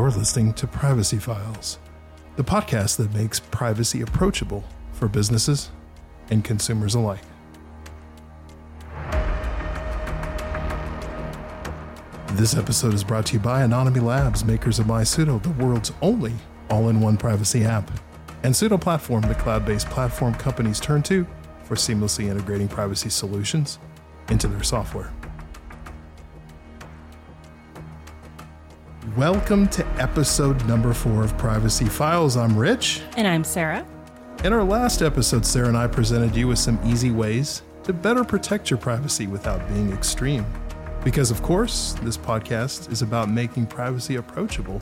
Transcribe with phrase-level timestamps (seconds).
[0.00, 1.78] You're listening to Privacy Files,
[2.36, 4.64] the podcast that makes privacy approachable
[4.94, 5.68] for businesses
[6.30, 7.20] and consumers alike.
[12.28, 16.32] This episode is brought to you by Anonyome Labs, makers of MySudo, the world's only
[16.70, 17.90] all in one privacy app,
[18.42, 21.26] and Sudo Platform, the cloud based platform companies turn to
[21.64, 23.78] for seamlessly integrating privacy solutions
[24.30, 25.12] into their software.
[29.16, 32.36] Welcome to episode number four of Privacy Files.
[32.36, 33.02] I'm Rich.
[33.16, 33.84] And I'm Sarah.
[34.44, 38.22] In our last episode, Sarah and I presented you with some easy ways to better
[38.22, 40.46] protect your privacy without being extreme.
[41.02, 44.80] Because, of course, this podcast is about making privacy approachable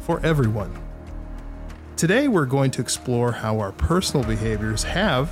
[0.00, 0.76] for everyone.
[1.96, 5.30] Today, we're going to explore how our personal behaviors have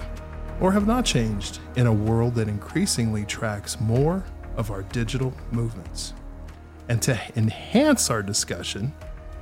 [0.60, 4.22] or have not changed in a world that increasingly tracks more
[4.56, 6.12] of our digital movements.
[6.88, 8.92] And to enhance our discussion,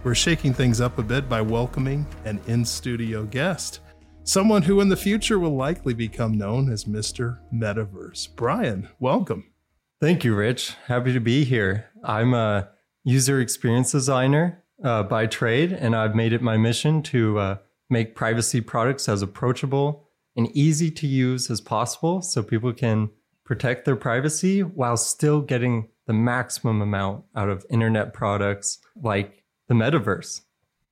[0.02, 3.80] we're shaking things up a bit by welcoming an in studio guest,
[4.22, 7.38] someone who in the future will likely become known as Mr.
[7.52, 8.28] Metaverse.
[8.34, 9.52] Brian, welcome.
[10.00, 10.74] Thank you, Rich.
[10.86, 11.90] Happy to be here.
[12.02, 12.70] I'm a
[13.02, 17.56] user experience designer uh, by trade, and I've made it my mission to uh,
[17.90, 23.10] make privacy products as approachable and easy to use as possible so people can
[23.44, 29.74] protect their privacy while still getting the maximum amount out of internet products like the
[29.74, 30.42] metaverse.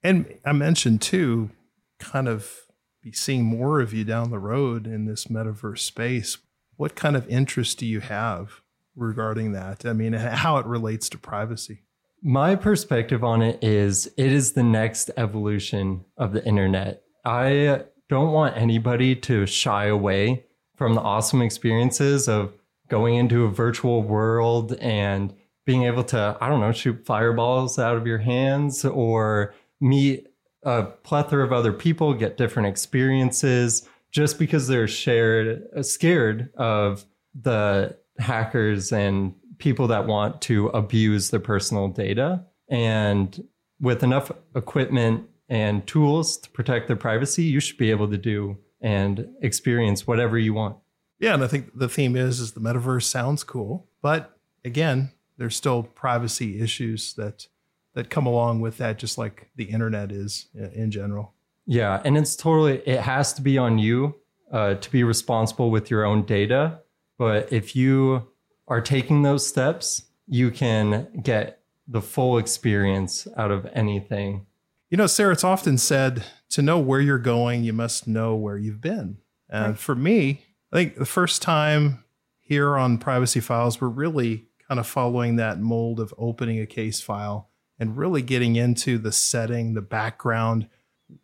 [0.02, 1.50] And I mentioned too,
[1.98, 2.62] kind of
[3.02, 6.38] be seeing more of you down the road in this metaverse space.
[6.76, 8.62] What kind of interest do you have
[8.96, 9.84] regarding that?
[9.84, 11.82] I mean, how it relates to privacy?
[12.22, 17.02] My perspective on it is it is the next evolution of the internet.
[17.24, 20.44] I don't want anybody to shy away
[20.76, 22.52] from the awesome experiences of
[22.92, 25.32] going into a virtual world and
[25.64, 30.28] being able to, I don't know, shoot fireballs out of your hands or meet
[30.62, 37.96] a plethora of other people, get different experiences just because they're shared, scared of the
[38.18, 42.44] hackers and people that want to abuse their personal data.
[42.68, 43.42] And
[43.80, 48.58] with enough equipment and tools to protect their privacy, you should be able to do
[48.82, 50.76] and experience whatever you want.
[51.22, 55.54] Yeah, and I think the theme is is the metaverse sounds cool, but again, there's
[55.54, 57.46] still privacy issues that
[57.94, 61.32] that come along with that, just like the internet is in general.
[61.64, 64.16] Yeah, and it's totally it has to be on you
[64.52, 66.80] uh, to be responsible with your own data.
[67.18, 68.26] But if you
[68.66, 74.46] are taking those steps, you can get the full experience out of anything.
[74.90, 78.58] You know, Sarah, it's often said to know where you're going, you must know where
[78.58, 79.18] you've been.
[79.48, 79.78] And right.
[79.78, 82.02] for me, I think the first time
[82.40, 86.98] here on Privacy Files, we're really kind of following that mold of opening a case
[86.98, 90.68] file and really getting into the setting, the background,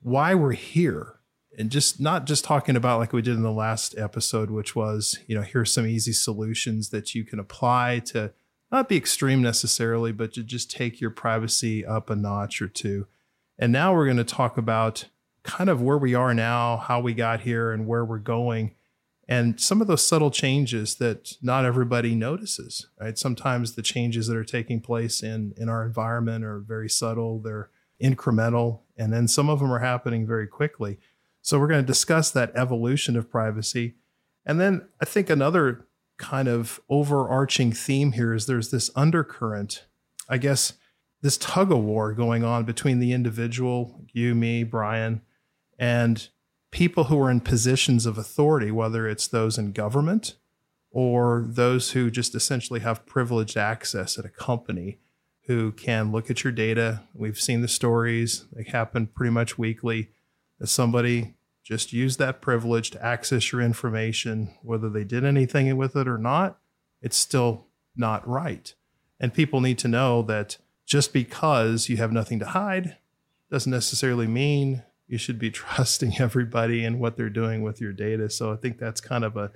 [0.02, 1.14] why we're here.
[1.58, 5.18] And just not just talking about like we did in the last episode, which was,
[5.26, 8.32] you know, here's some easy solutions that you can apply to
[8.70, 13.06] not be extreme necessarily, but to just take your privacy up a notch or two.
[13.58, 15.06] And now we're going to talk about
[15.42, 18.74] kind of where we are now, how we got here, and where we're going
[19.28, 23.18] and some of those subtle changes that not everybody notices right?
[23.18, 27.70] Sometimes the changes that are taking place in in our environment are very subtle they're
[28.02, 30.98] incremental and then some of them are happening very quickly.
[31.42, 33.94] So we're going to discuss that evolution of privacy.
[34.46, 35.86] And then i think another
[36.18, 39.86] kind of overarching theme here is there's this undercurrent
[40.28, 40.74] i guess
[41.22, 45.22] this tug of war going on between the individual you me brian
[45.78, 46.28] and
[46.70, 50.36] people who are in positions of authority, whether it's those in government
[50.90, 54.98] or those who just essentially have privileged access at a company
[55.46, 57.02] who can look at your data.
[57.14, 60.10] We've seen the stories, they happen pretty much weekly,
[60.58, 61.34] that somebody
[61.64, 66.18] just used that privilege to access your information, whether they did anything with it or
[66.18, 66.58] not,
[67.02, 67.66] it's still
[67.96, 68.74] not right.
[69.20, 72.96] And people need to know that just because you have nothing to hide
[73.50, 78.30] doesn't necessarily mean you should be trusting everybody and what they're doing with your data.
[78.30, 79.50] So I think that's kind of a,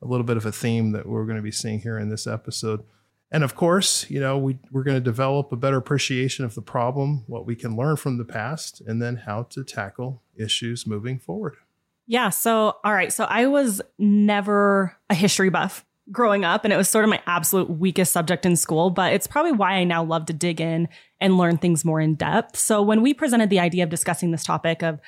[0.00, 2.26] a little bit of a theme that we're going to be seeing here in this
[2.26, 2.84] episode.
[3.30, 6.62] And of course, you know, we, we're going to develop a better appreciation of the
[6.62, 11.18] problem, what we can learn from the past, and then how to tackle issues moving
[11.18, 11.56] forward.
[12.06, 12.30] Yeah.
[12.30, 13.12] So, all right.
[13.12, 17.20] So I was never a history buff growing up, and it was sort of my
[17.26, 20.88] absolute weakest subject in school, but it's probably why I now love to dig in
[21.20, 22.56] and learn things more in depth.
[22.56, 25.00] So when we presented the idea of discussing this topic of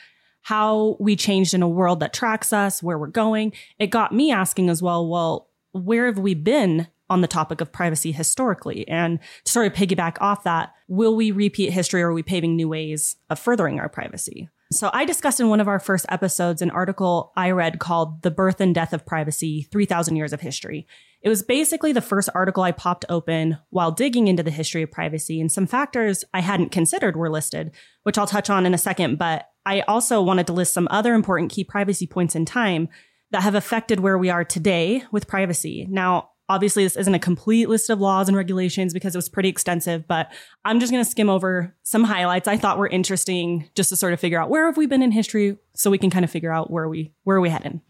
[0.42, 4.32] how we changed in a world that tracks us, where we're going, it got me
[4.32, 8.88] asking as well, well, where have we been on the topic of privacy historically.
[8.88, 12.56] And to sort of piggyback off that, will we repeat history or are we paving
[12.56, 14.48] new ways of furthering our privacy?
[14.72, 18.30] So I discussed in one of our first episodes an article I read called The
[18.30, 20.86] Birth and Death of Privacy 3000 Years of History.
[21.22, 24.90] It was basically the first article I popped open while digging into the history of
[24.92, 27.72] privacy, and some factors I hadn't considered were listed,
[28.04, 29.18] which I'll touch on in a second.
[29.18, 32.88] But I also wanted to list some other important key privacy points in time
[33.32, 35.84] that have affected where we are today with privacy.
[35.90, 39.48] Now, obviously, this isn't a complete list of laws and regulations because it was pretty
[39.48, 40.32] extensive, but
[40.64, 44.12] I'm just going to skim over some highlights I thought were interesting just to sort
[44.12, 46.52] of figure out where have we been in history so we can kind of figure
[46.52, 47.80] out where we where are we heading.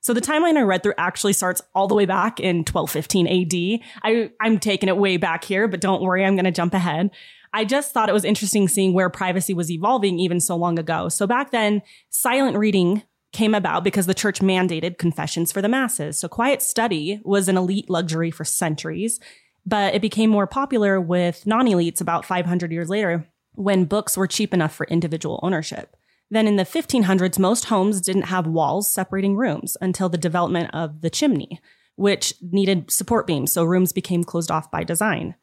[0.00, 3.80] So the timeline I read through actually starts all the way back in 1215 AD.
[4.04, 7.10] I, I'm taking it way back here, but don't worry, I'm going to jump ahead.
[7.52, 11.08] I just thought it was interesting seeing where privacy was evolving even so long ago.
[11.08, 13.02] So back then, silent reading
[13.34, 16.18] came about because the church mandated confessions for the masses.
[16.18, 19.20] So quiet study was an elite luxury for centuries,
[19.66, 24.26] but it became more popular with non elites about 500 years later when books were
[24.26, 25.96] cheap enough for individual ownership.
[26.30, 31.02] Then in the 1500s, most homes didn't have walls separating rooms until the development of
[31.02, 31.60] the chimney,
[31.96, 35.34] which needed support beams, so rooms became closed off by design.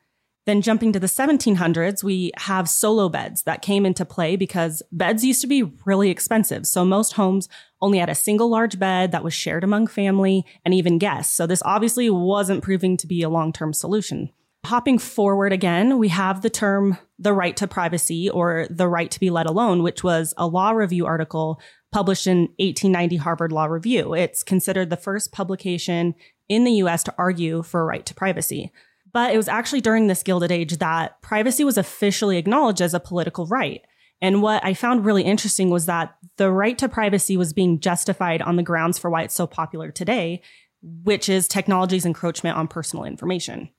[0.45, 5.23] Then jumping to the 1700s, we have solo beds that came into play because beds
[5.23, 6.65] used to be really expensive.
[6.65, 7.47] So most homes
[7.79, 11.35] only had a single large bed that was shared among family and even guests.
[11.35, 14.31] So this obviously wasn't proving to be a long-term solution.
[14.65, 19.19] Hopping forward again, we have the term the right to privacy or the right to
[19.19, 21.59] be let alone, which was a law review article
[21.91, 24.13] published in 1890 Harvard Law Review.
[24.13, 26.15] It's considered the first publication
[26.47, 28.71] in the US to argue for a right to privacy.
[29.13, 32.99] But it was actually during this Gilded Age that privacy was officially acknowledged as a
[32.99, 33.81] political right.
[34.21, 38.41] And what I found really interesting was that the right to privacy was being justified
[38.41, 40.41] on the grounds for why it's so popular today,
[40.81, 43.69] which is technology's encroachment on personal information.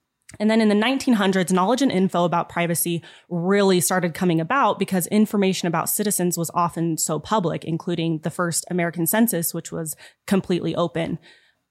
[0.40, 5.06] And then in the 1900s, knowledge and info about privacy really started coming about because
[5.08, 9.94] information about citizens was often so public, including the first American census, which was
[10.26, 11.18] completely open.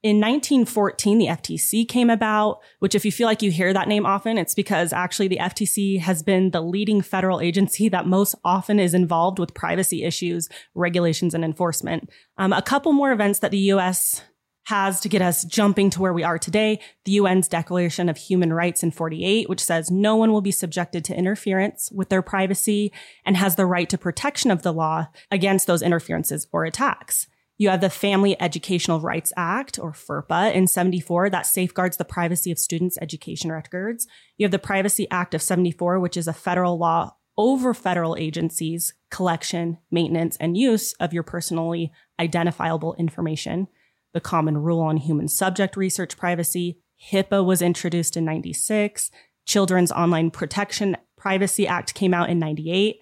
[0.04, 4.04] In 1914, the FTC came about, which if you feel like you hear that name
[4.06, 8.80] often, it's because actually the FTC has been the leading federal agency that most often
[8.80, 12.10] is involved with privacy issues, regulations, and enforcement.
[12.38, 14.24] Um, a couple more events that the U.S
[14.66, 16.80] has to get us jumping to where we are today.
[17.06, 21.04] The UN's Declaration of Human Rights in 48, which says no one will be subjected
[21.06, 22.92] to interference with their privacy
[23.26, 27.28] and has the right to protection of the law against those interferences or attacks.
[27.62, 32.52] You have the Family Educational Rights Act, or FERPA, in 74 that safeguards the privacy
[32.52, 34.08] of students' education records.
[34.36, 38.96] You have the Privacy Act of 74, which is a federal law over federal agencies'
[39.12, 43.68] collection, maintenance, and use of your personally identifiable information
[44.16, 46.80] the Common Rule on Human Subject Research Privacy.
[47.12, 49.12] HIPAA was introduced in 96.
[49.46, 52.98] Children's Online Protection Privacy Act came out in 98.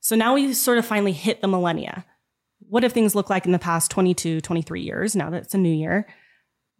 [0.00, 2.04] So now we sort of finally hit the millennia.
[2.74, 5.58] What have things looked like in the past 22, 23 years now that it's a
[5.58, 6.08] new year?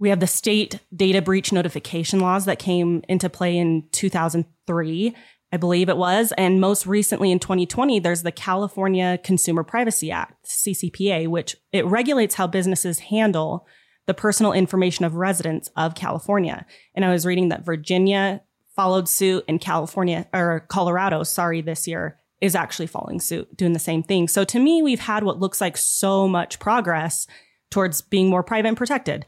[0.01, 5.15] We have the state data breach notification laws that came into play in 2003.
[5.53, 6.33] I believe it was.
[6.37, 12.35] And most recently in 2020, there's the California Consumer Privacy Act, CCPA, which it regulates
[12.35, 13.65] how businesses handle
[14.07, 16.67] the personal information of residents of California.
[16.97, 18.43] And I was reading that Virginia
[18.75, 23.79] followed suit and California or Colorado, sorry, this year is actually following suit, doing the
[23.79, 24.29] same thing.
[24.29, 27.27] So to me, we've had what looks like so much progress
[27.71, 29.25] towards being more private and protected.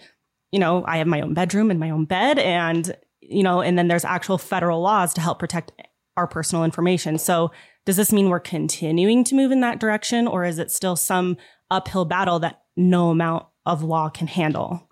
[0.52, 3.76] You know, I have my own bedroom and my own bed and you know, and
[3.76, 5.73] then there's actual federal laws to help protect
[6.16, 7.18] our personal information.
[7.18, 7.50] So
[7.87, 11.37] does this mean we're continuing to move in that direction or is it still some
[11.70, 14.88] uphill battle that no amount of law can handle?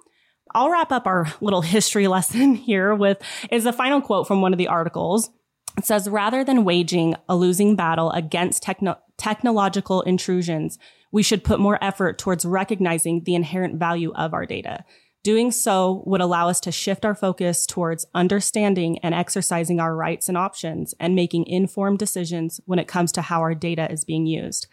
[0.52, 4.52] I'll wrap up our little history lesson here with is a final quote from one
[4.52, 5.30] of the articles.
[5.76, 10.78] It says, rather than waging a losing battle against techno- technological intrusions,
[11.10, 14.84] we should put more effort towards recognizing the inherent value of our data.
[15.22, 20.28] Doing so would allow us to shift our focus towards understanding and exercising our rights
[20.28, 24.26] and options and making informed decisions when it comes to how our data is being
[24.26, 24.66] used.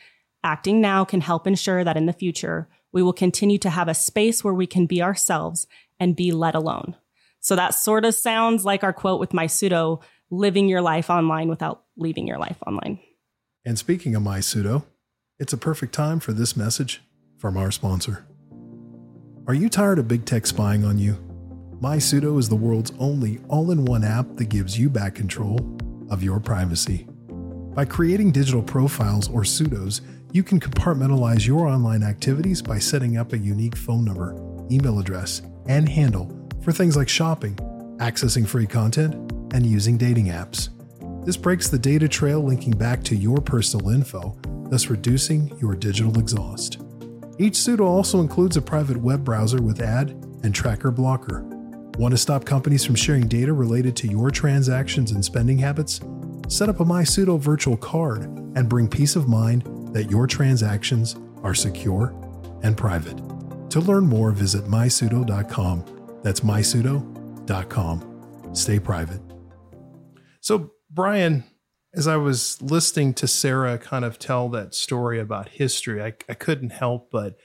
[0.43, 3.93] Acting now can help ensure that in the future, we will continue to have a
[3.93, 5.67] space where we can be ourselves
[5.99, 6.95] and be let alone.
[7.39, 11.83] So that sort of sounds like our quote with MySudo living your life online without
[11.97, 12.99] leaving your life online.
[13.65, 14.85] And speaking of MySudo,
[15.37, 17.03] it's a perfect time for this message
[17.37, 18.25] from our sponsor.
[19.47, 21.17] Are you tired of big tech spying on you?
[21.81, 25.77] MySudo is the world's only all in one app that gives you back control
[26.09, 27.07] of your privacy.
[27.73, 33.33] By creating digital profiles or Sudos, you can compartmentalize your online activities by setting up
[33.33, 34.35] a unique phone number,
[34.71, 37.55] email address, and handle for things like shopping,
[37.97, 39.15] accessing free content,
[39.53, 40.69] and using dating apps.
[41.25, 44.37] This breaks the data trail linking back to your personal info,
[44.69, 46.81] thus reducing your digital exhaust.
[47.37, 50.11] Each Sudo also includes a private web browser with ad
[50.43, 51.43] and tracker blocker.
[51.97, 56.01] Want to stop companies from sharing data related to your transactions and spending habits?
[56.47, 58.23] Set up a MySudo virtual card
[58.55, 62.15] and bring peace of mind that your transactions are secure
[62.63, 63.17] and private.
[63.71, 66.19] To learn more, visit mysudo.com.
[66.23, 68.07] That's mysudo.com.
[68.53, 69.30] Stay private.
[70.41, 71.45] So, Brian,
[71.93, 76.33] as I was listening to Sarah kind of tell that story about history, I, I
[76.33, 77.37] couldn't help but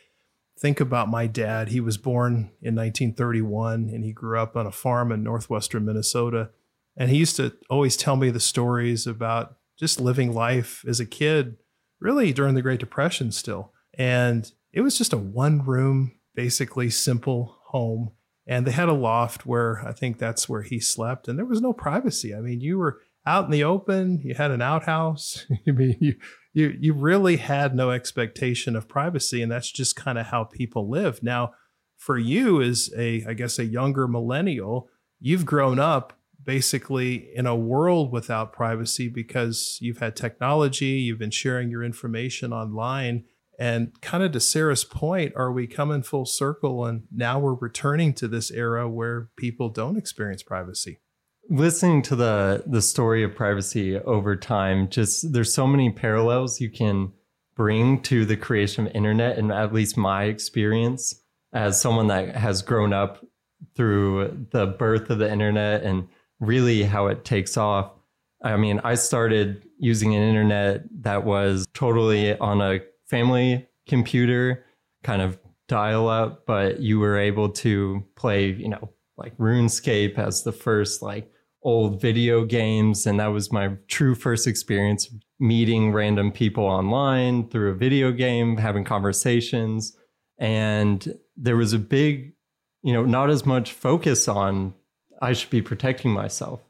[0.59, 1.69] think about my dad.
[1.69, 6.51] He was born in 1931 and he grew up on a farm in northwestern Minnesota.
[6.97, 11.07] And he used to always tell me the stories about just living life as a
[11.07, 11.59] kid,
[12.01, 13.73] really during the Great Depression still.
[13.99, 18.13] And it was just a one room, basically simple home.
[18.47, 21.27] And they had a loft where I think that's where he slept.
[21.27, 22.35] And there was no privacy.
[22.35, 25.47] I mean, you were out in the open, you had an outhouse.
[25.67, 26.15] I mean, you,
[26.53, 29.43] you, you really had no expectation of privacy.
[29.43, 31.23] And that's just kind of how people live.
[31.23, 31.53] Now,
[31.97, 34.89] for you as a, I guess, a younger millennial,
[35.19, 36.13] you've grown up
[36.43, 42.53] basically in a world without privacy because you've had technology, you've been sharing your information
[42.53, 43.25] online.
[43.59, 48.13] And kind of to Sarah's point, are we coming full circle and now we're returning
[48.15, 51.01] to this era where people don't experience privacy?
[51.49, 56.71] Listening to the the story of privacy over time, just there's so many parallels you
[56.71, 57.13] can
[57.55, 61.23] bring to the creation of internet and at least my experience
[61.53, 63.25] as someone that has grown up
[63.77, 66.09] through the birth of the internet and
[66.41, 67.93] really how it takes off.
[68.45, 74.65] I mean, I started using an internet that was totally on a family computer,
[75.03, 80.43] kind of dial up, but you were able to play, you know, like RuneScape as
[80.43, 81.31] the first like
[81.63, 83.07] old video games.
[83.07, 88.57] And that was my true first experience meeting random people online through a video game,
[88.57, 89.97] having conversations.
[90.39, 92.35] And there was a big,
[92.83, 94.75] you know, not as much focus on
[95.21, 96.61] I should be protecting myself,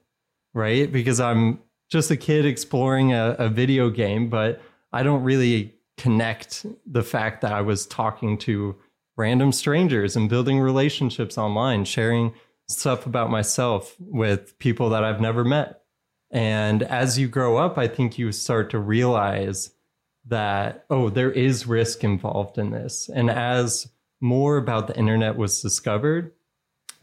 [0.54, 0.90] right?
[0.90, 4.62] Because I'm just a kid exploring a, a video game, but
[4.92, 8.76] I don't really connect the fact that I was talking to
[9.16, 12.34] random strangers and building relationships online, sharing
[12.68, 15.82] stuff about myself with people that I've never met.
[16.30, 19.70] And as you grow up, I think you start to realize
[20.26, 23.08] that, oh, there is risk involved in this.
[23.08, 23.88] And as
[24.20, 26.32] more about the internet was discovered,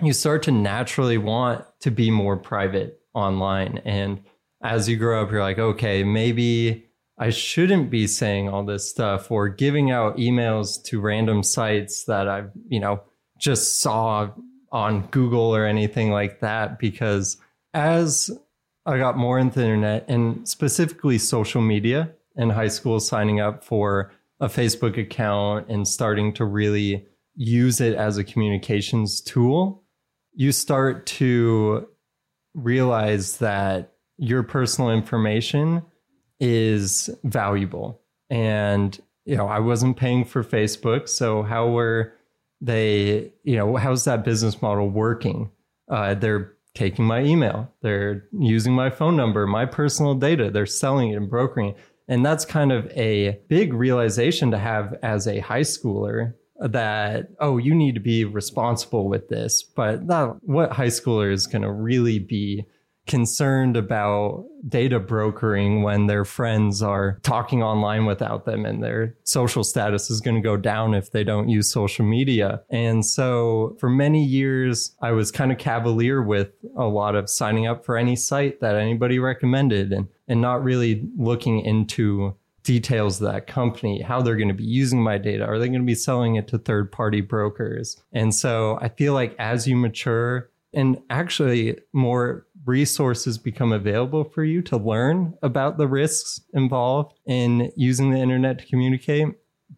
[0.02, 3.80] you start to naturally want to be more private online.
[3.86, 4.24] And
[4.62, 6.86] as you grow up, you're like, okay, maybe
[7.18, 12.28] I shouldn't be saying all this stuff or giving out emails to random sites that
[12.28, 13.04] I've, you know,
[13.38, 14.32] just saw
[14.72, 16.80] on Google or anything like that.
[16.80, 17.38] Because
[17.74, 18.32] as
[18.86, 23.64] I got more into the internet and specifically social media in high school, signing up
[23.64, 27.06] for a Facebook account and starting to really
[27.36, 29.84] use it as a communications tool,
[30.34, 31.88] you start to
[32.56, 35.84] realize that your personal information
[36.44, 38.02] is valuable.
[38.30, 41.08] And, you know, I wasn't paying for Facebook.
[41.08, 42.14] So, how were
[42.60, 45.50] they, you know, how's that business model working?
[45.90, 51.12] Uh, they're taking my email, they're using my phone number, my personal data, they're selling
[51.12, 51.78] it and brokering it.
[52.08, 57.58] And that's kind of a big realization to have as a high schooler that oh
[57.58, 61.72] you need to be responsible with this but that what high schooler is going to
[61.72, 62.64] really be
[63.06, 69.64] concerned about data brokering when their friends are talking online without them and their social
[69.64, 72.62] status is going to go down if they don't use social media.
[72.70, 77.68] And so for many years, I was kind of cavalier with a lot of signing
[77.68, 83.32] up for any site that anybody recommended and, and not really looking into details of
[83.32, 85.46] that company, how they're going to be using my data.
[85.46, 88.02] Are they going to be selling it to third party brokers?
[88.14, 94.44] And so I feel like as you mature and actually more resources become available for
[94.44, 99.28] you to learn about the risks involved in using the internet to communicate,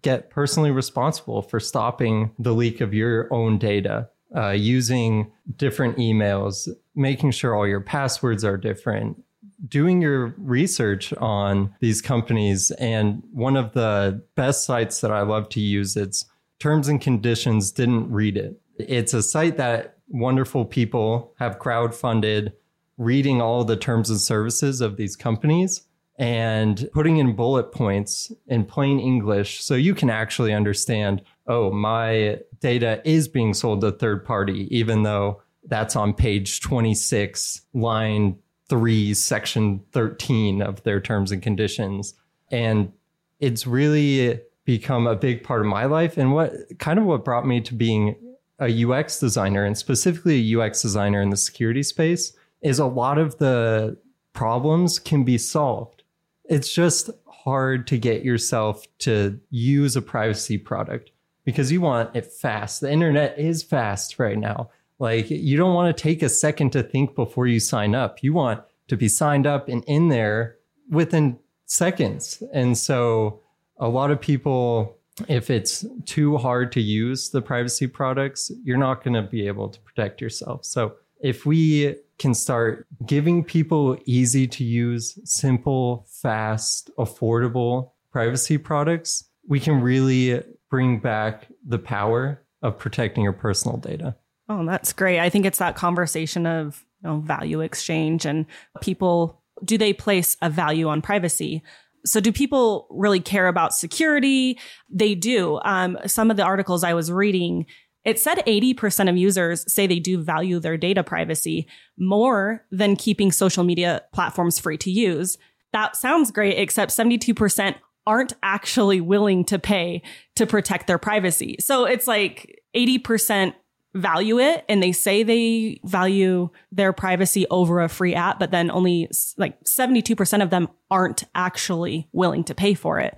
[0.01, 4.09] get personally responsible for stopping the leak of your own data.
[4.35, 9.23] Uh, using different emails, making sure all your passwords are different,
[9.67, 15.47] doing your research on these companies and one of the best sites that I love
[15.49, 16.25] to use it's
[16.59, 18.59] terms and conditions didn't read it.
[18.77, 22.53] It's a site that wonderful people have crowdfunded
[22.97, 25.83] reading all the terms and services of these companies
[26.17, 32.39] and putting in bullet points in plain English so you can actually understand, oh, my
[32.61, 38.37] data is being sold to third party even though That's on page 26, line
[38.69, 42.13] 3, section 13 of their terms and conditions.
[42.51, 42.91] And
[43.39, 47.45] it's really become a big part of my life and what kind of what brought
[47.45, 48.15] me to being
[48.59, 52.33] a UX designer and specifically a UX designer in the security space
[52.65, 53.95] is a lot of the
[54.33, 56.01] problems can be solved.
[56.45, 61.11] It's just hard to get yourself to use a privacy product
[61.43, 62.81] because you want it fast.
[62.81, 64.71] The internet is fast right now.
[64.97, 68.23] Like you don't want to take a second to think before you sign up.
[68.23, 70.57] You want to be signed up and in there
[70.89, 72.41] within seconds.
[72.51, 73.41] And so
[73.77, 79.03] a lot of people, if it's too hard to use the privacy products, you're not
[79.03, 80.65] going to be able to protect yourself.
[80.65, 89.25] So if we can start giving people easy to use, simple, fast, affordable privacy products,
[89.47, 94.15] we can really bring back the power of protecting your personal data.
[94.47, 95.19] Oh, that's great.
[95.19, 98.45] I think it's that conversation of you know, value exchange and
[98.81, 101.63] people do they place a value on privacy?
[102.05, 104.59] So do people really care about security?
[104.89, 105.59] They do.
[105.63, 107.65] Um, some of the articles I was reading,
[108.05, 113.31] it said 80% of users say they do value their data privacy more than keeping
[113.31, 115.37] social media platforms free to use.
[115.73, 117.75] That sounds great, except 72%
[118.07, 120.03] aren't actually willing to pay
[120.35, 121.57] to protect their privacy.
[121.59, 123.55] So it's like 80%
[123.95, 128.69] value it and they say they value their privacy over a free app, but then
[128.69, 133.17] only like 72% of them aren't actually willing to pay for it.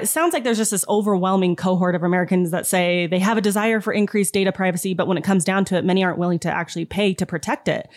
[0.00, 3.40] It sounds like there's just this overwhelming cohort of Americans that say they have a
[3.40, 6.38] desire for increased data privacy, but when it comes down to it, many aren't willing
[6.40, 7.88] to actually pay to protect it.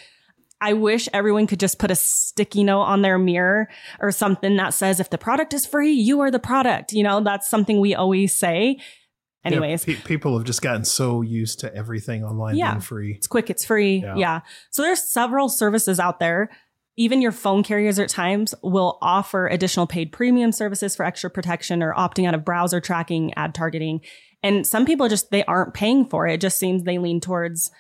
[0.62, 3.68] I wish everyone could just put a sticky note on their mirror
[4.00, 6.94] or something that says, if the product is free, you are the product.
[6.94, 8.80] You know, that's something we always say.
[9.44, 12.72] Anyways, yeah, pe- people have just gotten so used to everything online yeah.
[12.72, 13.14] being free.
[13.14, 13.98] It's quick, it's free.
[13.98, 14.16] Yeah.
[14.16, 14.40] yeah.
[14.72, 16.50] So there's several services out there.
[16.96, 21.82] Even your phone carriers at times will offer additional paid premium services for extra protection
[21.82, 24.02] or opting out of browser tracking, ad targeting.
[24.44, 26.36] And some people just they aren't paying for it.
[26.36, 27.72] It just seems they lean towards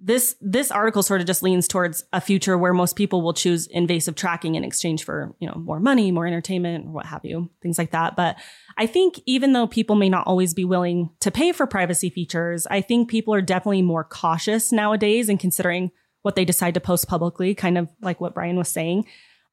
[0.00, 3.66] this this article sort of just leans towards a future where most people will choose
[3.66, 7.50] invasive tracking in exchange for you know more money more entertainment or what have you
[7.62, 8.36] things like that but
[8.76, 12.66] i think even though people may not always be willing to pay for privacy features
[12.70, 15.90] i think people are definitely more cautious nowadays in considering
[16.28, 19.06] what they decide to post publicly kind of like what brian was saying.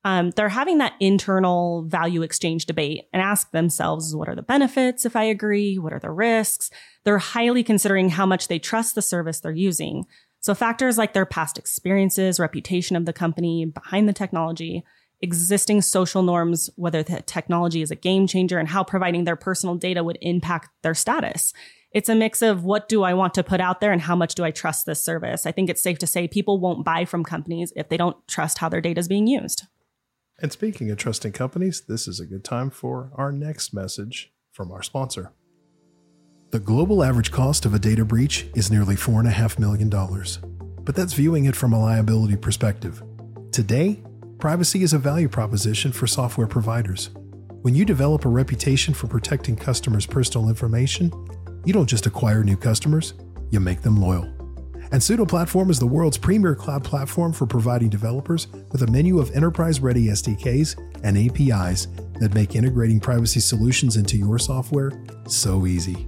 [0.04, 5.06] Um, they're having that internal value exchange debate and ask themselves what are the benefits
[5.06, 5.78] if i agree?
[5.78, 6.70] What are the risks?
[7.06, 10.04] They're highly considering how much they trust the service they're using.
[10.42, 14.84] So factors like their past experiences, reputation of the company behind the technology,
[15.22, 19.76] existing social norms, whether the technology is a game changer and how providing their personal
[19.76, 21.54] data would impact their status.
[21.96, 24.36] It's a mix of what do I want to put out there and how much
[24.36, 25.46] do I trust this service?
[25.46, 28.58] I think it's safe to say people won't buy from companies if they don't trust
[28.58, 29.64] how their data is being used.
[30.38, 34.74] And speaking of trusting companies, this is a good time for our next message from
[34.74, 35.32] our sponsor.
[36.52, 39.90] The global average cost of a data breach is nearly $4.5 million.
[40.84, 43.02] But that's viewing it from a liability perspective.
[43.54, 44.04] Today,
[44.38, 47.12] privacy is a value proposition for software providers.
[47.62, 51.14] When you develop a reputation for protecting customers' personal information,
[51.65, 53.13] you don't just acquire new customers,
[53.49, 54.23] you make them loyal.
[54.91, 59.19] And Sudo Platform is the world's premier cloud platform for providing developers with a menu
[59.19, 61.88] of enterprise ready SDKs and APIs
[62.19, 64.91] that make integrating privacy solutions into your software
[65.28, 66.08] so easy.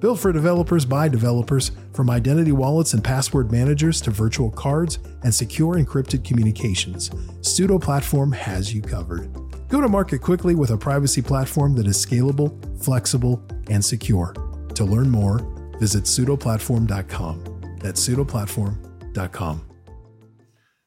[0.00, 5.34] Built for developers by developers, from identity wallets and password managers to virtual cards and
[5.34, 7.08] secure encrypted communications,
[7.40, 9.32] Sudo Platform has you covered.
[9.68, 12.52] Go to market quickly with a privacy platform that is scalable,
[12.84, 14.34] flexible, and secure.
[14.76, 15.38] To learn more,
[15.78, 17.78] visit sudoplatform.com.
[17.80, 19.66] That's sudoplatform.com.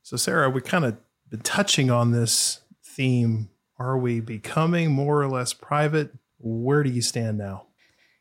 [0.04, 0.98] So, Sarah, we kind of
[1.28, 3.50] been touching on this theme.
[3.80, 6.12] Are we becoming more or less private?
[6.38, 7.66] Where do you stand now?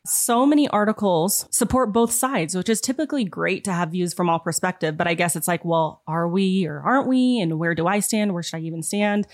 [0.07, 4.39] So many articles support both sides, which is typically great to have views from all
[4.39, 4.97] perspective.
[4.97, 7.39] But I guess it's like, well, are we or aren't we?
[7.39, 8.33] And where do I stand?
[8.33, 9.27] Where should I even stand?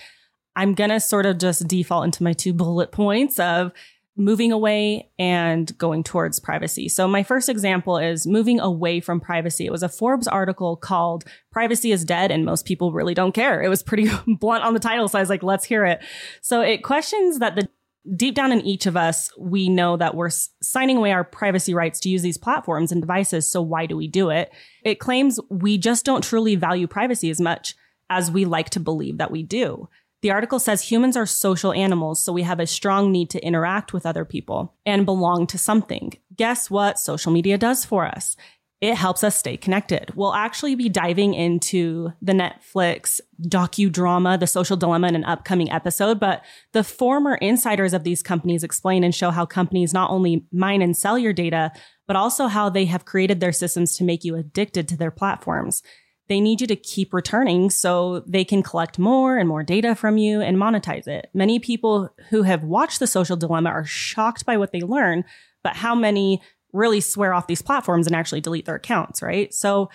[0.54, 3.72] I'm going to sort of just default into my two bullet points of
[4.16, 6.88] moving away and going towards privacy.
[6.88, 9.66] So my first example is moving away from privacy.
[9.66, 13.62] It was a Forbes article called Privacy is Dead and most people really don't care.
[13.62, 15.08] It was pretty blunt on the title.
[15.08, 16.02] So I was like, let's hear it.
[16.40, 17.68] So it questions that the
[18.14, 22.00] deep down in each of us, we know that we're signing away our privacy rights
[22.00, 23.50] to use these platforms and devices.
[23.50, 24.52] So why do we do it?
[24.82, 27.74] It claims we just don't truly value privacy as much
[28.08, 29.88] as we like to believe that we do.
[30.26, 33.92] The article says humans are social animals, so we have a strong need to interact
[33.92, 36.14] with other people and belong to something.
[36.34, 38.34] Guess what social media does for us?
[38.82, 40.12] it helps us stay connected.
[40.14, 46.20] We'll actually be diving into the Netflix docudrama, The Social Dilemma, in an upcoming episode.
[46.20, 50.82] But the former insiders of these companies explain and show how companies not only mine
[50.82, 51.72] and sell your data,
[52.06, 55.82] but also how they have created their systems to make you addicted to their platforms.
[56.28, 60.18] They need you to keep returning so they can collect more and more data from
[60.18, 61.30] you and monetize it.
[61.32, 65.24] Many people who have watched The Social Dilemma are shocked by what they learn,
[65.62, 69.54] but how many really swear off these platforms and actually delete their accounts, right?
[69.54, 69.88] So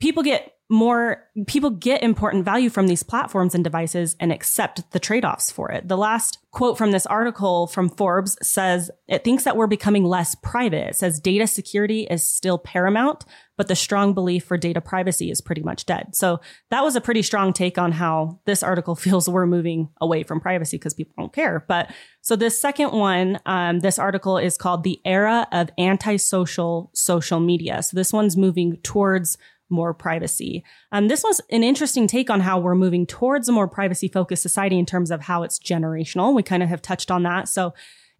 [0.00, 4.98] people get more people get important value from these platforms and devices and accept the
[4.98, 5.86] trade-offs for it.
[5.86, 10.34] The last quote from this article from Forbes says it thinks that we're becoming less
[10.36, 10.88] private.
[10.88, 13.24] It says data security is still paramount,
[13.56, 16.16] but the strong belief for data privacy is pretty much dead.
[16.16, 20.22] So that was a pretty strong take on how this article feels we're moving away
[20.22, 21.64] from privacy because people don't care.
[21.68, 27.38] But so this second one, um, this article is called the era of antisocial social
[27.38, 27.82] media.
[27.82, 30.64] So this one's moving towards more privacy.
[30.92, 34.42] Um, this was an interesting take on how we're moving towards a more privacy focused
[34.42, 36.34] society in terms of how it's generational.
[36.34, 37.48] We kind of have touched on that.
[37.48, 37.74] So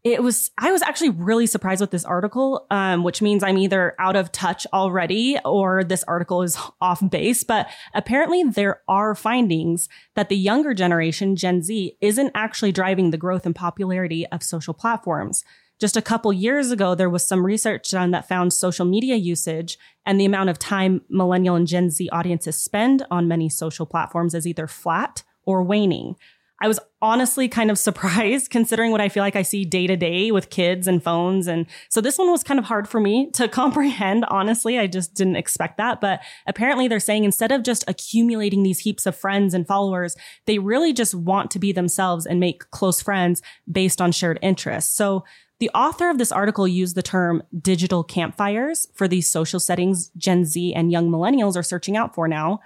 [0.04, 3.96] it was, I was actually really surprised with this article, um, which means I'm either
[3.98, 7.42] out of touch already or this article is off base.
[7.42, 13.18] But apparently there are findings that the younger generation, Gen Z, isn't actually driving the
[13.18, 15.42] growth and popularity of social platforms.
[15.78, 19.78] Just a couple years ago, there was some research done that found social media usage
[20.06, 24.34] and the amount of time millennial and Gen Z audiences spend on many social platforms
[24.34, 26.16] is either flat or waning.
[26.62, 29.96] I was honestly kind of surprised considering what I feel like I see day to
[29.96, 31.46] day with kids and phones.
[31.46, 34.24] And so this one was kind of hard for me to comprehend.
[34.28, 36.00] Honestly, I just didn't expect that.
[36.00, 40.58] But apparently they're saying instead of just accumulating these heaps of friends and followers, they
[40.58, 44.96] really just want to be themselves and make close friends based on shared interests.
[44.96, 45.24] So
[45.58, 50.44] the author of this article used the term digital campfires for these social settings Gen
[50.44, 52.60] Z and young millennials are searching out for now.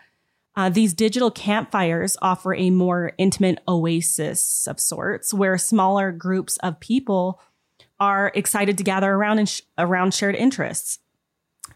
[0.56, 6.80] Uh, these digital campfires offer a more intimate oasis of sorts where smaller groups of
[6.80, 7.40] people
[8.00, 10.98] are excited to gather around and sh- around shared interests.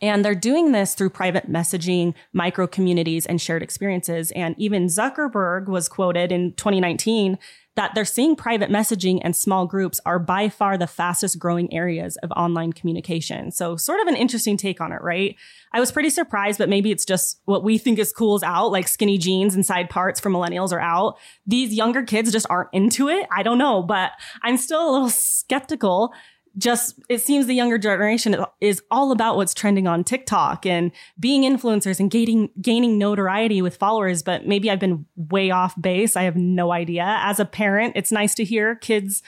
[0.03, 4.33] And they're doing this through private messaging, micro communities, and shared experiences.
[4.33, 7.39] And even Zuckerberg was quoted in 2019
[7.77, 12.17] that they're seeing private messaging and small groups are by far the fastest growing areas
[12.19, 13.51] of online communication.
[13.51, 15.37] So sort of an interesting take on it, right?
[15.73, 18.71] I was pretty surprised, but maybe it's just what we think is cool is out,
[18.71, 21.19] like skinny jeans and side parts for millennials are out.
[21.47, 23.27] These younger kids just aren't into it.
[23.33, 26.13] I don't know, but I'm still a little skeptical
[26.57, 31.43] just it seems the younger generation is all about what's trending on TikTok and being
[31.43, 36.17] influencers and gaining gaining notoriety with followers but maybe I've been way off base.
[36.17, 37.05] I have no idea.
[37.05, 39.23] As a parent it's nice to hear kids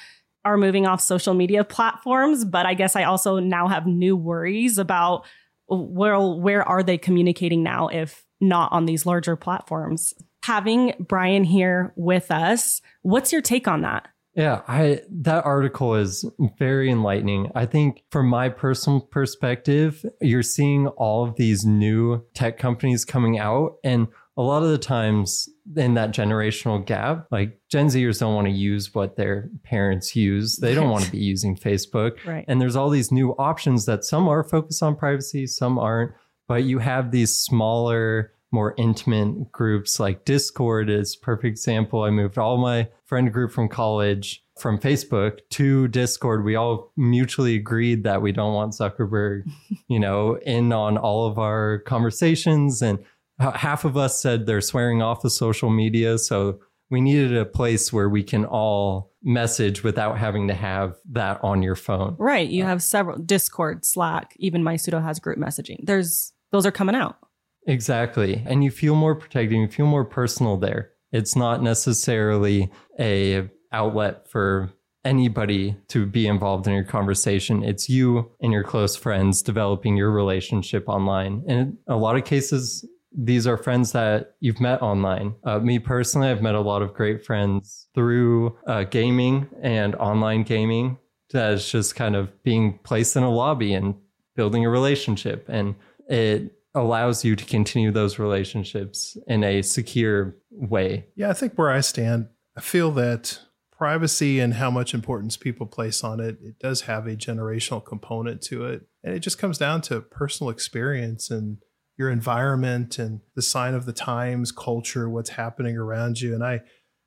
[0.45, 4.79] are moving off social media platforms but I guess I also now have new worries
[4.79, 5.25] about
[5.69, 10.15] where where are they communicating now if not on these larger platforms?
[10.45, 16.31] Having Brian here with us what's your take on that yeah, I that article is
[16.59, 17.51] very enlightening.
[17.55, 23.39] I think from my personal perspective, you're seeing all of these new tech companies coming
[23.39, 28.35] out and a lot of the times in that generational gap, like Gen Zers don't
[28.35, 30.57] want to use what their parents use.
[30.57, 32.23] They don't want to be using Facebook.
[32.27, 32.45] Right.
[32.47, 36.13] And there's all these new options that some are focused on privacy, some aren't.
[36.49, 42.03] But you have these smaller more intimate groups like Discord is perfect example.
[42.03, 46.43] I moved all my friend group from college from Facebook to Discord.
[46.43, 49.43] We all mutually agreed that we don't want Zuckerberg,
[49.89, 52.99] you know, in on all of our conversations and
[53.39, 57.93] half of us said they're swearing off the social media, so we needed a place
[57.93, 62.17] where we can all message without having to have that on your phone.
[62.19, 62.49] Right.
[62.49, 65.81] You uh, have several Discord, Slack, even MySudo has group messaging.
[65.83, 67.19] There's those are coming out.
[67.67, 68.43] Exactly.
[68.47, 70.93] And you feel more protected, you feel more personal there.
[71.13, 74.73] It's not necessarily a outlet for
[75.05, 77.63] anybody to be involved in your conversation.
[77.63, 81.45] It's you and your close friends developing your relationship online.
[81.47, 82.85] And in a lot of cases,
[83.17, 85.37] these are friends that you've met online.
[85.45, 90.43] Uh, me personally, I've met a lot of great friends through uh, gaming and online
[90.43, 90.99] gaming.
[91.31, 93.95] That is just kind of being placed in a lobby and
[94.35, 95.47] building a relationship.
[95.49, 95.77] And
[96.09, 101.07] it allows you to continue those relationships in a secure way.
[101.17, 103.41] Yeah, I think where I stand, I feel that
[103.73, 108.43] privacy and how much importance people place on it, it does have a generational component
[108.43, 108.87] to it.
[109.03, 111.59] And it just comes down to personal experience and
[111.97, 116.35] your environment and the sign of the times, culture, what's happening around you.
[116.35, 116.61] And I,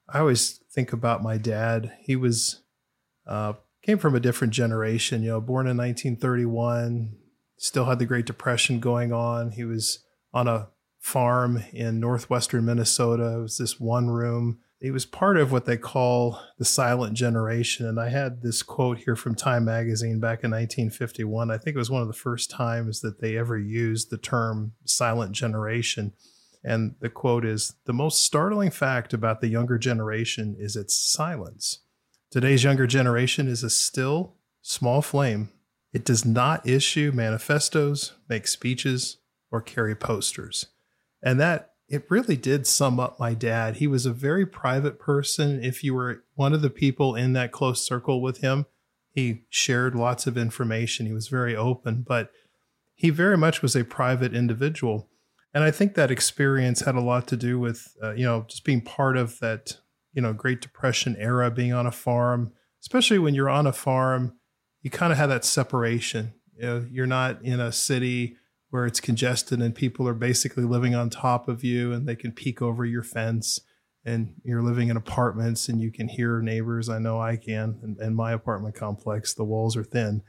[0.07, 1.93] I always think about my dad.
[2.01, 2.61] He was,
[3.27, 3.53] uh,
[3.83, 7.15] came from a different generation, you know, born in 1931,
[7.59, 9.51] still had the Great Depression going on.
[9.51, 9.99] He was
[10.33, 13.35] on a farm in northwestern Minnesota.
[13.37, 14.59] It was this one room.
[14.79, 17.85] He was part of what they call the silent generation.
[17.85, 21.51] And I had this quote here from Time magazine back in 1951.
[21.51, 24.71] I think it was one of the first times that they ever used the term
[24.85, 26.13] silent generation.
[26.63, 31.79] And the quote is The most startling fact about the younger generation is its silence.
[32.31, 35.49] Today's younger generation is a still, small flame.
[35.91, 39.17] It does not issue manifestos, make speeches,
[39.51, 40.67] or carry posters.
[41.23, 43.77] And that it really did sum up my dad.
[43.77, 45.63] He was a very private person.
[45.63, 48.67] If you were one of the people in that close circle with him,
[49.09, 51.07] he shared lots of information.
[51.07, 52.31] He was very open, but
[52.93, 55.09] he very much was a private individual.
[55.51, 58.63] And I think that experience had a lot to do with, uh, you know, just
[58.63, 59.77] being part of that,
[60.13, 64.33] you know, Great Depression era, being on a farm, especially when you're on a farm,
[64.81, 66.33] you kind of have that separation.
[66.55, 68.37] You know, you're not in a city
[68.69, 72.31] where it's congested and people are basically living on top of you and they can
[72.31, 73.59] peek over your fence
[74.05, 76.87] and you're living in apartments and you can hear neighbors.
[76.87, 77.79] I know I can.
[77.81, 80.21] And, and my apartment complex, the walls are thin.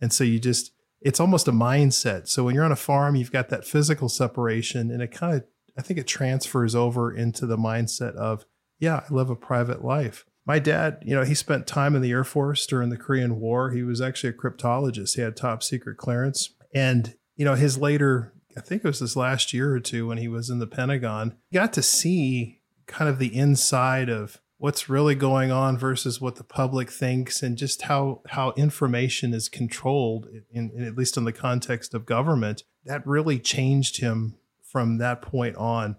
[0.00, 2.28] And so you just, it's almost a mindset.
[2.28, 5.44] So when you're on a farm, you've got that physical separation and it kind of,
[5.76, 8.44] I think it transfers over into the mindset of,
[8.80, 10.24] yeah, I live a private life.
[10.48, 13.70] My dad, you know, he spent time in the Air Force during the Korean War.
[13.70, 15.14] He was actually a cryptologist.
[15.14, 16.54] He had top secret clearance.
[16.74, 20.18] And you know, his later, I think it was this last year or two when
[20.18, 25.14] he was in the Pentagon, got to see kind of the inside of what's really
[25.14, 30.70] going on versus what the public thinks and just how how information is controlled in,
[30.74, 35.54] in, at least in the context of government that really changed him from that point
[35.56, 35.96] on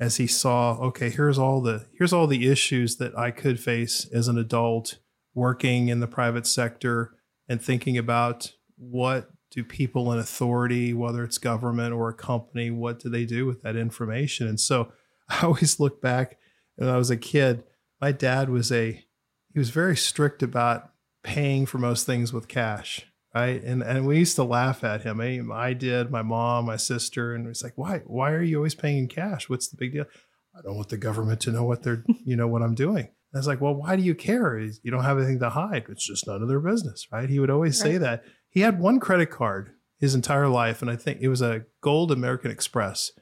[0.00, 4.06] as he saw okay here's all the here's all the issues that I could face
[4.12, 4.98] as an adult
[5.34, 7.14] working in the private sector
[7.48, 12.98] and thinking about what do people in authority, whether it's government or a company, what
[12.98, 14.46] do they do with that information?
[14.46, 14.92] And so
[15.28, 16.38] I always look back
[16.76, 17.64] when I was a kid,
[18.00, 19.04] my dad was a
[19.52, 20.90] he was very strict about
[21.24, 23.06] paying for most things with cash.
[23.34, 23.62] Right.
[23.62, 25.20] And and we used to laugh at him.
[25.20, 28.02] I, I did, my mom, my sister, and it's like, why?
[28.06, 29.48] Why are you always paying in cash?
[29.48, 30.06] What's the big deal?
[30.56, 33.04] I don't want the government to know what they're, you know, what I'm doing.
[33.04, 34.58] And I was like, well, why do you care?
[34.58, 35.84] You don't have anything to hide.
[35.88, 37.28] It's just none of their business, right?
[37.28, 37.92] He would always right.
[37.92, 38.24] say that.
[38.48, 42.10] He had one credit card his entire life, and I think it was a gold
[42.10, 43.12] American Express.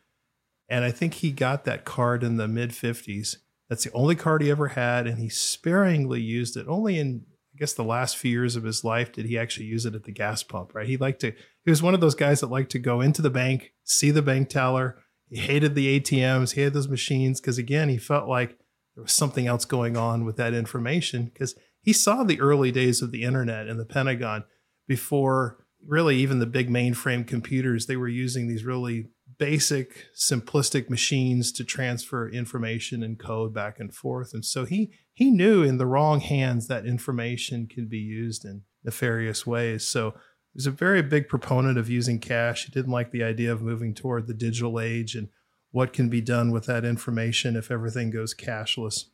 [0.69, 3.37] And I think he got that card in the mid 50s.
[3.69, 6.67] That's the only card he ever had, and he sparingly used it.
[6.69, 7.25] Only in,
[7.57, 10.05] I guess, the last few years of his life did he actually use it at
[10.05, 10.87] the gas pump, right?
[10.87, 11.31] He liked to,
[11.65, 14.21] he was one of those guys that liked to go into the bank, see the
[14.21, 14.99] bank teller.
[15.31, 18.59] He hated the ATMs, he had those machines because, again, he felt like
[18.95, 23.01] there was something else going on with that information because he saw the early days
[23.01, 24.45] of the internet and the Pentagon
[24.87, 31.53] before really even the big mainframe computers, they were using these really basic, simplistic machines
[31.53, 34.33] to transfer information and code back and forth.
[34.35, 38.65] And so he he knew in the wrong hands that information could be used in
[38.85, 39.89] nefarious ways.
[39.89, 42.67] So he was a very big proponent of using cash.
[42.67, 45.29] He didn't like the idea of moving toward the digital age and
[45.71, 49.07] what can be done with that information if everything goes cashless.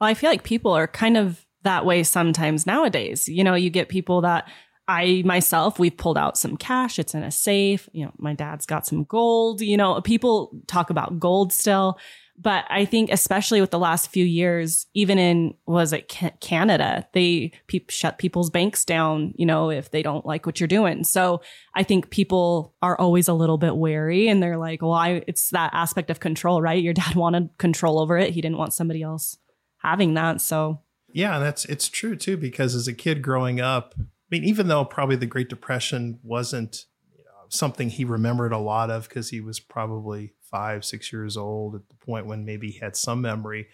[0.00, 3.28] Well, I feel like people are kind of that way sometimes nowadays.
[3.28, 4.48] You know, you get people that
[4.88, 6.98] I myself, we've pulled out some cash.
[6.98, 7.86] It's in a safe.
[7.92, 9.60] You know, my dad's got some gold.
[9.60, 11.98] You know, people talk about gold still.
[12.42, 16.08] But I think, especially with the last few years, even in was it
[16.40, 19.34] Canada, they pe- shut people's banks down.
[19.36, 21.04] You know, if they don't like what you're doing.
[21.04, 21.42] So
[21.74, 25.50] I think people are always a little bit wary, and they're like, "Well, I, it's
[25.50, 26.82] that aspect of control, right?
[26.82, 28.32] Your dad wanted control over it.
[28.32, 29.36] He didn't want somebody else
[29.78, 30.80] having that." So
[31.12, 32.38] yeah, that's it's true too.
[32.38, 36.86] Because as a kid growing up, I mean, even though probably the Great Depression wasn't
[37.12, 41.36] you know, something he remembered a lot of because he was probably five, six years
[41.36, 43.68] old at the point when maybe he had some memory,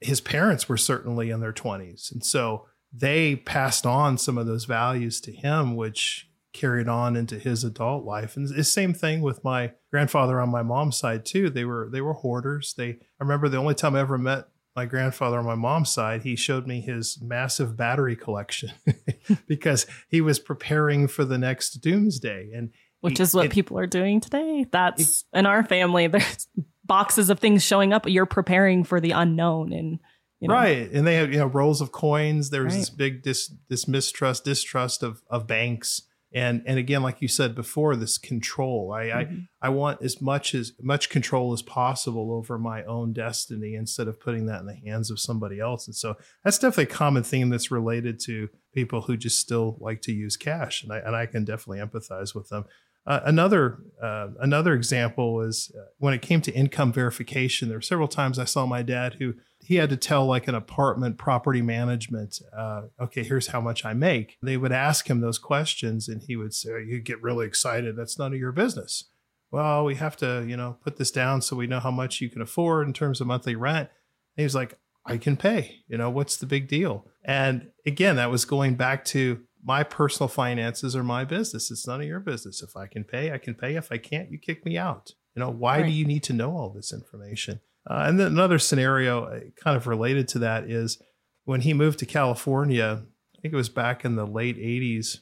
[0.00, 2.12] his parents were certainly in their 20s.
[2.12, 7.38] And so they passed on some of those values to him, which carried on into
[7.38, 8.36] his adult life.
[8.36, 11.48] And the same thing with my grandfather on my mom's side too.
[11.48, 12.74] They were they were hoarders.
[12.76, 16.22] They I remember the only time I ever met my grandfather on my mom's side,
[16.22, 18.72] he showed me his massive battery collection
[19.46, 22.50] because he was preparing for the next doomsday.
[22.54, 22.70] And
[23.02, 24.64] which is what it, people are doing today.
[24.70, 26.06] That's it, in our family.
[26.08, 26.48] There's
[26.84, 28.08] boxes of things showing up.
[28.08, 29.98] You're preparing for the unknown, and
[30.40, 30.54] you know.
[30.54, 30.90] right.
[30.90, 32.50] And they have you know rolls of coins.
[32.50, 32.78] There's right.
[32.80, 36.02] this big dis, this mistrust, distrust of of banks
[36.34, 39.40] and and again like you said before this control i mm-hmm.
[39.60, 44.08] I, I want as much as much control as possible over my own destiny instead
[44.08, 47.22] of putting that in the hands of somebody else and so that's definitely a common
[47.22, 51.14] theme that's related to people who just still like to use cash and i and
[51.14, 52.64] i can definitely empathize with them
[53.06, 57.68] Uh, another uh, another example is uh, when it came to income verification.
[57.68, 60.54] There were several times I saw my dad who he had to tell like an
[60.54, 64.38] apartment property management, uh, okay, here's how much I make.
[64.42, 67.96] They would ask him those questions, and he would say, "You get really excited.
[67.96, 69.04] That's none of your business."
[69.52, 72.30] Well, we have to, you know, put this down so we know how much you
[72.30, 73.90] can afford in terms of monthly rent.
[74.36, 75.82] And he was like, I can pay.
[75.88, 77.06] You know, what's the big deal?
[77.24, 81.70] And again, that was going back to my personal finances are my business.
[81.70, 82.62] It's none of your business.
[82.62, 83.76] If I can pay, I can pay.
[83.76, 85.12] If I can't, you kick me out.
[85.34, 85.86] You know, why right.
[85.86, 87.60] do you need to know all this information?
[87.88, 90.98] Uh, and then another scenario uh, kind of related to that is
[91.44, 93.02] when he moved to California,
[93.36, 95.18] I think it was back in the late 80s,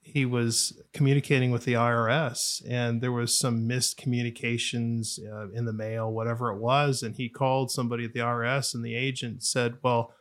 [0.00, 5.72] he was communicating with the IRS and there was some missed communications uh, in the
[5.72, 7.02] mail, whatever it was.
[7.02, 10.14] And he called somebody at the IRS and the agent said, Well,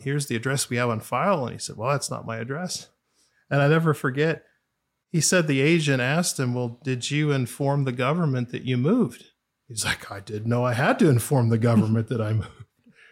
[0.00, 1.44] here's the address we have on file.
[1.44, 2.88] And he said, Well, that's not my address.
[3.50, 4.44] And I never forget,
[5.10, 9.24] he said the agent asked him, Well, did you inform the government that you moved?
[9.66, 12.50] He's like, I didn't know I had to inform the government that I moved.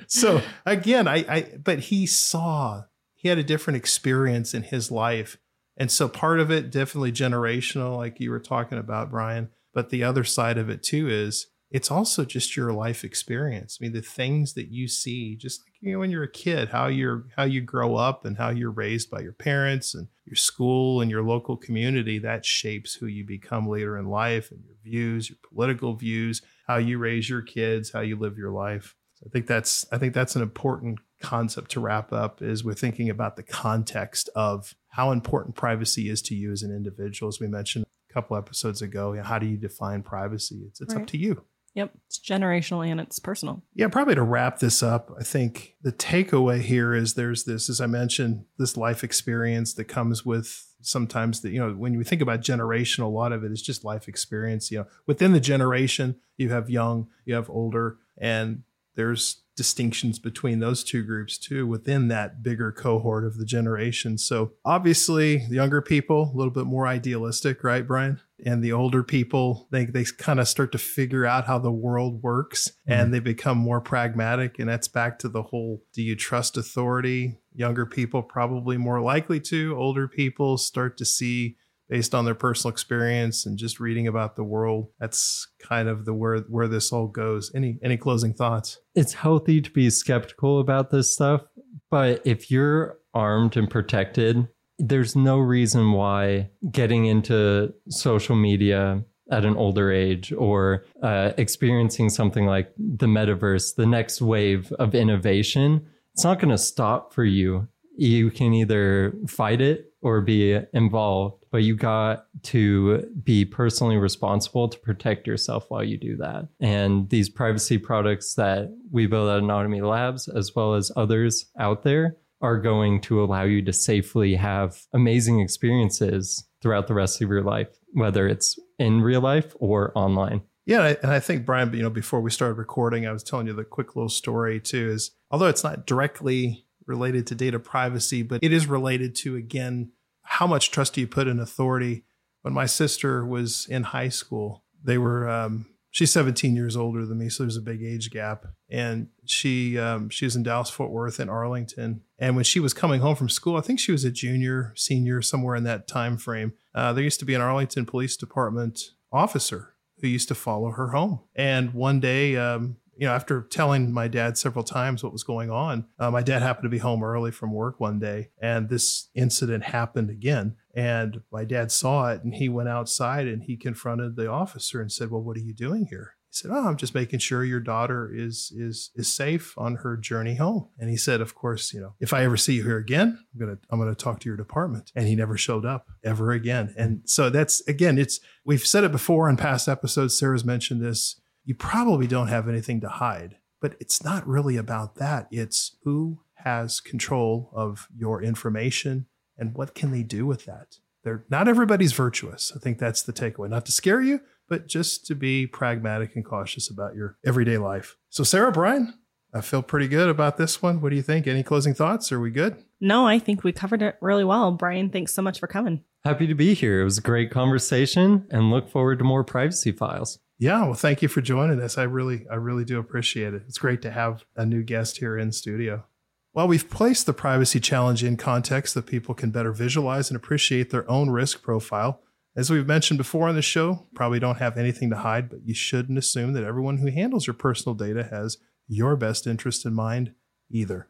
[0.09, 5.39] So again, I, I, but he saw, he had a different experience in his life.
[5.77, 9.51] And so part of it, definitely generational, like you were talking about, Brian.
[9.75, 13.79] But the other side of it too is it's also just your life experience.
[13.79, 16.69] I mean, the things that you see, just like you know, when you're a kid,
[16.69, 20.37] how you're how you grow up and how you're raised by your parents and your
[20.37, 24.77] school and your local community, that shapes who you become later in life and your
[24.83, 28.95] views, your political views, how you raise your kids, how you live your life.
[29.15, 32.75] So I think that's I think that's an important concept to wrap up is we're
[32.75, 37.29] thinking about the context of how important privacy is to you as an individual.
[37.29, 40.63] As we mentioned a couple episodes ago, you know, how do you define privacy?
[40.67, 41.03] It's it's right.
[41.03, 41.45] up to you.
[41.77, 41.93] Yep.
[42.07, 43.63] It's generational and it's personal.
[43.75, 47.83] Yeah, probably to wrap this up, I think the takeaway here is there's this, as
[47.83, 52.23] I mentioned, this life experience that comes with sometimes that, you know, when you think
[52.23, 54.71] about generational, a lot of it is just life experience.
[54.71, 58.63] You know, within the generation, you have young, you have older, and
[58.95, 64.17] there's distinctions between those two groups too within that bigger cohort of the generation.
[64.17, 68.21] So obviously, the younger people a little bit more idealistic, right, Brian?
[68.45, 72.23] And the older people, they they kind of start to figure out how the world
[72.23, 72.93] works mm-hmm.
[72.93, 74.59] and they become more pragmatic.
[74.59, 77.39] And that's back to the whole do you trust authority?
[77.55, 79.77] Younger people probably more likely to.
[79.77, 81.57] Older people start to see
[81.89, 84.89] based on their personal experience and just reading about the world.
[84.99, 87.51] That's kind of the where where this all goes.
[87.55, 88.79] Any any closing thoughts?
[88.95, 91.43] It's healthy to be skeptical about this stuff,
[91.91, 99.45] but if you're armed and protected, there's no reason why getting into social media at
[99.45, 105.85] an older age or uh, experiencing something like the metaverse, the next wave of innovation,
[106.13, 107.67] it's not going to stop for you.
[107.97, 114.69] You can either fight it or be involved but you got to be personally responsible
[114.69, 116.47] to protect yourself while you do that.
[116.61, 121.83] And these privacy products that we build at Anonyome Labs, as well as others out
[121.83, 127.29] there, are going to allow you to safely have amazing experiences throughout the rest of
[127.29, 130.43] your life, whether it's in real life or online.
[130.67, 133.53] Yeah, and I think Brian, you know, before we started recording, I was telling you
[133.53, 134.91] the quick little story too.
[134.91, 139.93] Is although it's not directly related to data privacy, but it is related to again
[140.23, 142.05] how much trust do you put in authority?
[142.43, 145.67] When my sister was in high school, they were um,
[145.97, 148.45] she's 17 years older than me, so there's a big age gap.
[148.69, 152.03] And she um, she was in Dallas Fort Worth and Arlington.
[152.19, 155.23] And when she was coming home from school, I think she was a junior, senior,
[155.23, 156.53] somewhere in that time frame.
[156.75, 160.89] Uh, there used to be an Arlington Police Department officer who used to follow her
[160.89, 161.21] home.
[161.35, 165.51] And one day, um, you know, after telling my dad several times what was going
[165.51, 169.09] on, uh, my dad happened to be home early from work one day, and this
[169.15, 170.57] incident happened again.
[170.75, 174.91] And my dad saw it, and he went outside and he confronted the officer and
[174.91, 177.61] said, "Well, what are you doing here?" He said, "Oh, I'm just making sure your
[177.61, 181.81] daughter is is is safe on her journey home." And he said, "Of course, you
[181.81, 184.37] know, if I ever see you here again, I'm gonna I'm gonna talk to your
[184.37, 186.75] department." And he never showed up ever again.
[186.77, 190.19] And so that's again, it's we've said it before in past episodes.
[190.19, 193.37] Sarah's mentioned this you probably don't have anything to hide.
[193.63, 195.29] But it's not really about that.
[195.31, 199.07] It's who has control of your information
[199.39, 200.79] and what can they do with that.
[201.05, 202.53] They're not everybody's virtuous.
[202.55, 203.49] I think that's the takeaway.
[203.49, 207.97] Not to scare you, but just to be pragmatic and cautious about your everyday life.
[208.11, 208.95] So, Sarah, Brian,
[209.33, 210.81] I feel pretty good about this one.
[210.81, 211.27] What do you think?
[211.27, 212.11] Any closing thoughts?
[212.13, 212.57] Are we good?
[212.81, 214.53] No, I think we covered it really well.
[214.53, 215.85] Brian, thanks so much for coming.
[216.05, 216.81] Happy to be here.
[216.81, 220.19] It was a great conversation and look forward to more privacy files.
[220.39, 221.79] Yeah, well, thank you for joining us.
[221.79, 223.43] I really, I really do appreciate it.
[223.49, 225.85] It's great to have a new guest here in studio.
[226.33, 230.69] While we've placed the privacy challenge in context that people can better visualize and appreciate
[230.69, 232.03] their own risk profile
[232.37, 235.55] As we've mentioned before on the show, probably don't have anything to hide, but you
[235.55, 238.37] shouldn't assume that everyone who handles your personal data has
[238.69, 240.13] your best interest in mind
[240.51, 240.87] either.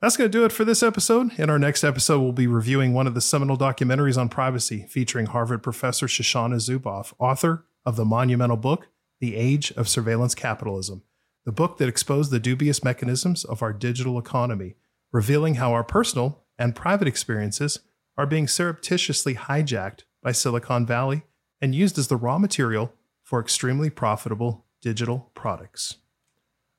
[0.00, 1.36] That's going to do it for this episode.
[1.40, 5.26] In our next episode, we'll be reviewing one of the seminal documentaries on privacy featuring
[5.26, 8.88] Harvard professor Shoshana Zuboff, author of the monumental book,
[9.20, 11.02] The Age of Surveillance Capitalism,
[11.46, 14.74] the book that exposed the dubious mechanisms of our digital economy,
[15.12, 17.78] revealing how our personal and private experiences
[18.18, 21.22] are being surreptitiously hijacked by Silicon Valley
[21.60, 25.96] and used as the raw material for extremely profitable digital products.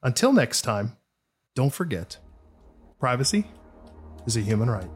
[0.03, 0.97] Until next time,
[1.55, 2.18] don't forget
[2.99, 3.47] privacy
[4.26, 4.89] is a human right.